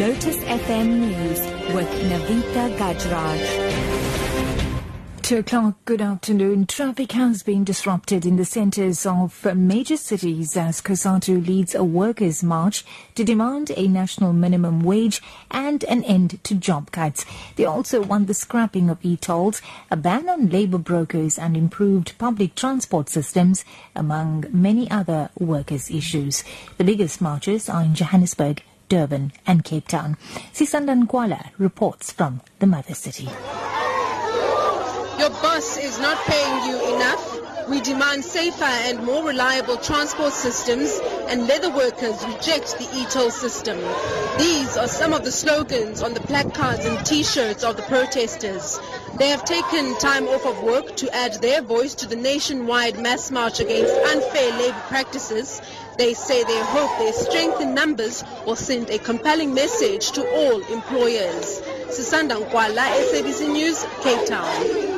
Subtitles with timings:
[0.00, 1.40] Lotus FM News
[1.74, 3.44] with Navita Gajraj.
[5.20, 6.64] Two o'clock, good afternoon.
[6.64, 12.42] Traffic has been disrupted in the centres of major cities as COSATU leads a workers'
[12.42, 12.82] march
[13.14, 17.26] to demand a national minimum wage and an end to job cuts.
[17.56, 19.60] They also want the scrapping of e-tolls,
[19.90, 26.42] a ban on labour brokers and improved public transport systems, among many other workers' issues.
[26.78, 30.16] The biggest marches are in Johannesburg, Durban and Cape Town.
[30.52, 33.28] Sisanda Nkwala reports from the mother city.
[35.18, 37.68] Your boss is not paying you enough.
[37.68, 43.78] We demand safer and more reliable transport systems and leather workers reject the e-toll system.
[44.38, 48.80] These are some of the slogans on the placards and t-shirts of the protesters.
[49.18, 53.30] They have taken time off of work to add their voice to the nationwide mass
[53.30, 55.60] march against unfair labor practices.
[55.98, 60.60] They say they hope their strength in numbers will send a compelling message to all
[60.72, 61.60] employers.
[61.88, 64.90] Sisanda Nkwala, SABC News, Cape Town.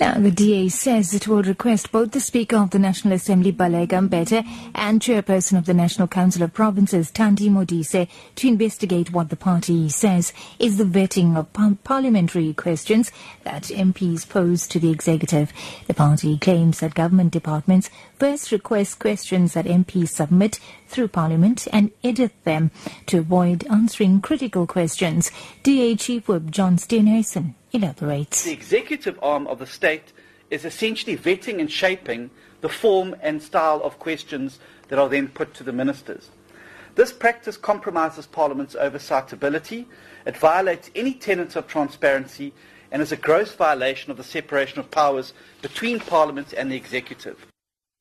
[0.00, 4.08] Now, the DA says it will request both the Speaker of the National Assembly, Baleka
[4.08, 8.06] Mbete, and Chairperson of the National Council of Provinces, Thandi Modise,
[8.36, 13.10] to investigate what the party says is the vetting of parliamentary questions
[13.42, 15.52] that MPs pose to the executive.
[15.88, 21.92] The party claims that government departments first request questions that MPs submit through Parliament and
[22.02, 22.70] edit them
[23.06, 25.30] to avoid answering critical questions.
[25.62, 28.44] DA Chief Whip John Steenhuisen elaborates.
[28.44, 30.12] The executive arm of the state
[30.50, 35.54] is essentially vetting and shaping the form and style of questions that are then put
[35.54, 36.30] to the ministers.
[36.96, 39.86] This practice compromises Parliament's oversight ability,
[40.26, 42.52] it violates any tenets of transparency,
[42.90, 45.32] and is a gross violation of the separation of powers
[45.62, 47.46] between Parliament and the executive.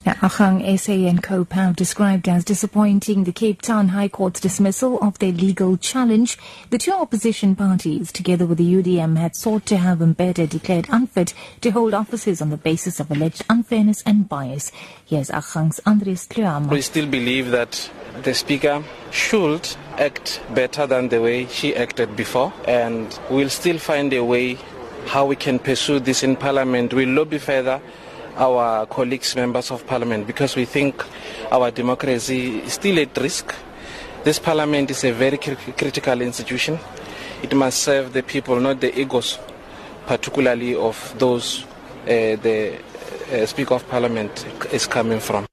[0.06, 5.32] Agang SA and Co-PAL described as disappointing the Cape Town High Court's dismissal of their
[5.32, 6.38] legal challenge.
[6.70, 11.34] The two opposition parties, together with the UDM, had sought to have Mbete declared unfit
[11.62, 14.72] to hold offices on the basis of alleged unfairness and bias.
[15.06, 16.72] Here's Agang's Andries Tlouamma.
[16.72, 17.90] We still believe that
[18.24, 24.12] the Speaker should act better than the way she acted before, and we'll still find
[24.14, 24.58] a way
[25.06, 26.94] how we can pursue this in Parliament.
[26.94, 27.82] We'll lobby further
[28.38, 31.04] our colleagues, members of parliament, because we think
[31.52, 33.54] our democracy is still at risk.
[34.24, 36.80] This parliament is a very critical institution.
[37.42, 39.40] It must serve the people, not the egos,
[40.06, 41.66] particularly of those
[42.04, 42.80] uh, the
[43.32, 45.46] uh, Speaker of Parliament is coming from.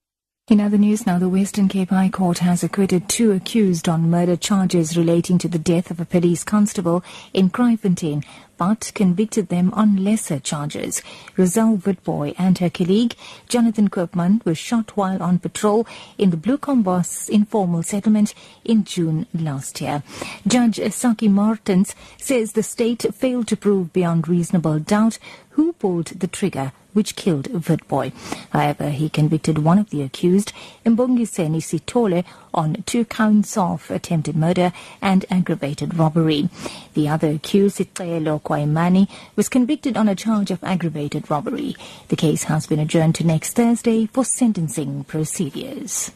[0.49, 4.37] In other news now, the Western Cape High Court has acquitted two accused on murder
[4.37, 7.03] charges relating to the death of a police constable
[7.33, 8.22] in Kraaifontein,
[8.56, 11.03] but convicted them on lesser charges.
[11.37, 13.15] Roselle Witbooi and her colleague,
[13.48, 15.87] Jonathan Koopman, were shot while on patrol
[16.19, 18.34] in the Bloekombos informal settlement
[18.65, 20.03] in June last year.
[20.47, 25.19] Judge Saki Martens says the state failed to prove beyond reasonable doubt
[25.50, 28.12] who pulled the trigger which killed Witbooi.
[28.50, 30.53] However, he convicted one of the accused,
[30.86, 34.72] Mbongiseni Sitole, on two counts of attempted murder
[35.03, 36.48] and aggravated robbery.
[36.94, 41.75] The other accused, Sitelo Kwaimani, was convicted on a charge of aggravated robbery.
[42.09, 46.12] The case has been adjourned to next Thursday for sentencing procedures.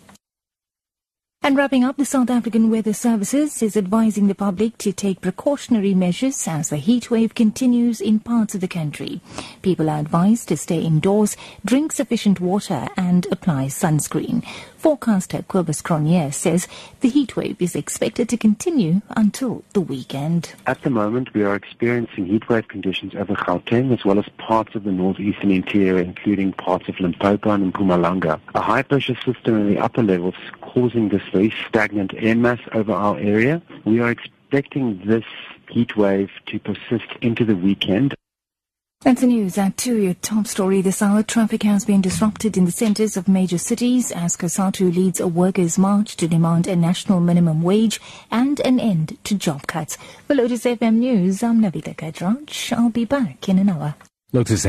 [1.40, 5.94] And wrapping up, the South African Weather Services is advising the public to take precautionary
[5.94, 9.20] measures as the heat wave continues in parts of the country.
[9.62, 14.44] People are advised to stay indoors, drink sufficient water and apply sunscreen.
[14.78, 16.68] Forecaster Cobus Cronier says
[17.00, 20.54] the heat wave is expected to continue until the weekend.
[20.68, 24.84] At the moment, we are experiencing heatwave conditions over Gauteng as well as parts of
[24.84, 28.40] the northeastern interior, including parts of Limpopo and Mpumalanga.
[28.54, 32.92] A high pressure system in the upper levels causing this very stagnant air mass over
[32.92, 33.60] our area.
[33.84, 35.24] We are expecting this
[35.74, 38.14] heatwave to persist into the weekend.
[39.08, 41.22] That's the news at 2, your top story this hour.
[41.22, 45.78] Traffic has been disrupted in the centres of major cities as COSATU leads a workers'
[45.78, 49.96] march to demand a national minimum wage and an end to job cuts.
[50.26, 52.76] For Lotus FM News, I'm Navita Gajraj.
[52.76, 53.94] I'll be back in an hour.
[54.34, 54.66] Lotus